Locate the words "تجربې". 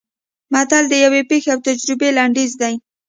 1.67-2.09